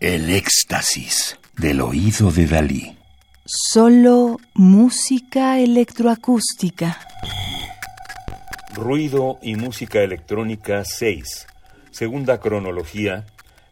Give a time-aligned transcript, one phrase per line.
[0.00, 2.96] El éxtasis del oído de Dalí.
[3.44, 7.00] Solo música electroacústica.
[8.74, 11.48] Ruido y música electrónica 6.
[11.90, 13.26] Segunda cronología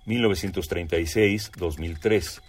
[0.08, 2.40] 1936-2003.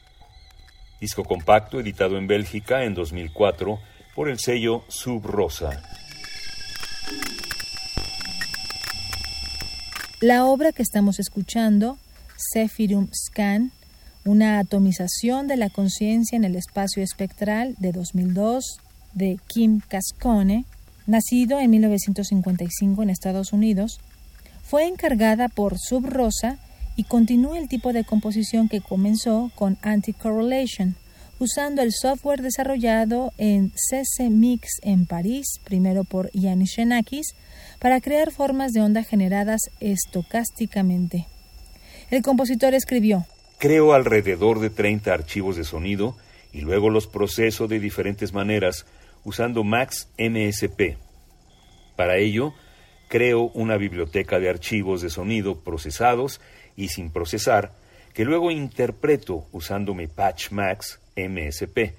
[1.00, 3.78] Disco compacto editado en Bélgica en 2004
[4.16, 5.84] por el sello Sub Rosa.
[10.20, 12.00] La obra que estamos escuchando,
[12.38, 13.72] Sephirum Scan,
[14.26, 18.80] una atomización de la conciencia en el espacio espectral de 2002
[19.14, 20.66] de Kim Cascone,
[21.06, 24.00] nacido en 1955 en Estados Unidos,
[24.64, 26.60] fue encargada por Sub Rosa
[26.98, 30.96] y continúa el tipo de composición que comenzó con Anti-Correlation,
[31.40, 37.28] usando el software desarrollado en CC Mix en París, primero por Yanis Xenakis,
[37.80, 41.28] para crear formas de onda generadas estocásticamente.
[42.10, 43.26] El compositor escribió:
[43.58, 46.16] Creo alrededor de 30 archivos de sonido
[46.54, 48.86] y luego los proceso de diferentes maneras
[49.26, 50.98] usando Max MSP.
[51.98, 52.54] Para ello,
[53.10, 56.40] creo una biblioteca de archivos de sonido procesados
[56.78, 57.74] y sin procesar
[58.14, 61.94] que luego interpreto usando mi Patch Max MSP.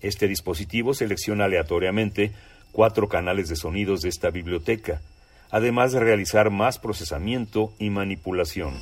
[0.00, 2.32] Este dispositivo selecciona aleatoriamente
[2.72, 5.02] cuatro canales de sonidos de esta biblioteca,
[5.50, 8.74] además de realizar más procesamiento y manipulación.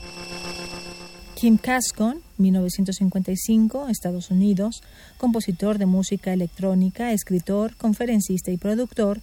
[1.35, 4.83] Kim Cascon, 1955, Estados Unidos,
[5.19, 9.21] compositor de música electrónica, escritor, conferencista y productor,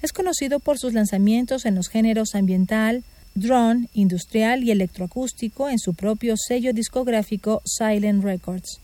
[0.00, 5.94] es conocido por sus lanzamientos en los géneros ambiental, drone, industrial y electroacústico en su
[5.94, 8.80] propio sello discográfico Silent Records.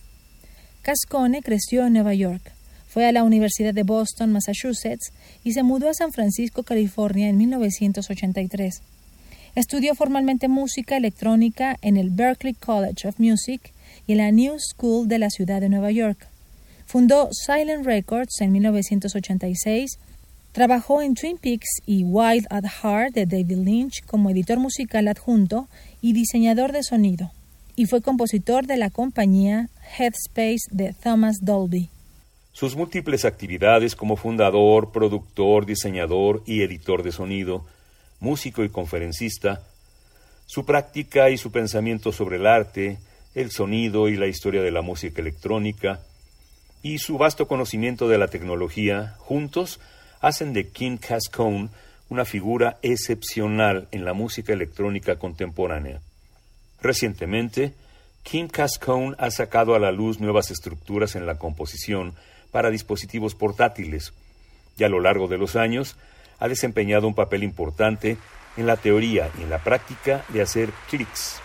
[0.83, 2.56] Cascone creció en Nueva York.
[2.87, 5.13] Fue a la Universidad de Boston, Massachusetts,
[5.45, 8.83] y se mudó a San Francisco, California, en 1983.
[9.55, 13.73] Estudió formalmente música electrónica en el Berklee College of Music
[14.07, 16.29] y en la New School de la ciudad de Nueva York.
[16.87, 19.99] Fundó Silent Records en 1986.
[20.53, 25.69] Trabajó en Twin Peaks y Wild at Heart de David Lynch como editor musical adjunto
[26.01, 27.33] y diseñador de sonido,
[27.75, 29.69] y fue compositor de la compañía
[29.99, 31.91] Headspace de Thomas Dolby.
[32.57, 37.67] Sus múltiples actividades como fundador, productor, diseñador y editor de sonido,
[38.19, 39.61] músico y conferencista,
[40.47, 42.97] su práctica y su pensamiento sobre el arte,
[43.35, 46.01] el sonido y la historia de la música electrónica,
[46.83, 49.79] y su vasto conocimiento de la tecnología, juntos
[50.23, 51.69] hacen de Kim Cascone
[52.09, 56.01] una figura excepcional en la música electrónica contemporánea.
[56.81, 57.75] Recientemente,
[58.23, 62.15] Kim Cascone ha sacado a la luz nuevas estructuras en la composición
[62.57, 64.15] para dispositivos portátiles
[64.79, 65.99] y a lo largo de los años
[66.39, 68.17] ha desempeñado un papel importante
[68.57, 71.43] en la teoría y en la práctica de hacer clics.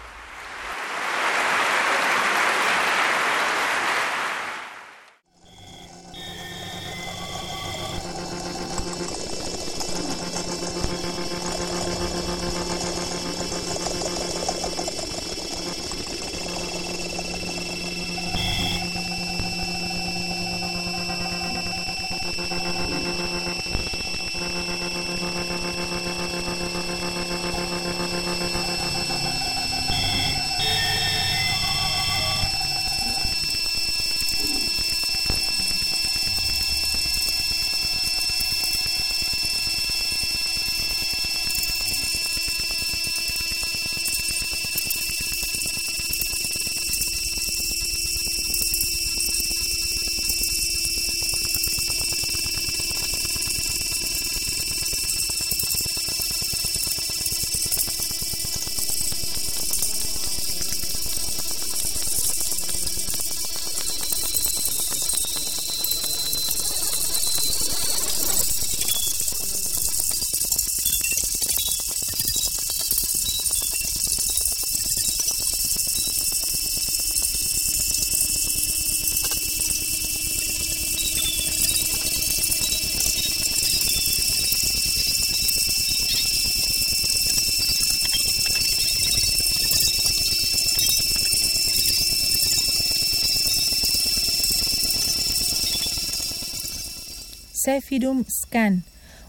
[97.63, 98.83] Sephirum Scan,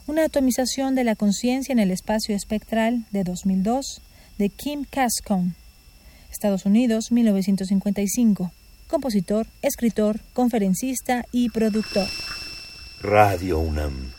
[0.06, 4.00] una atomización de la conciencia en el espacio espectral de 2002
[4.38, 5.52] de Kim Cascone,
[6.30, 8.50] Estados Unidos, 1955.
[8.88, 12.06] Compositor, escritor, conferencista y productor.
[13.02, 14.12] Radio UNAM.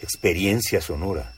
[0.00, 1.32] Experiencia sonora.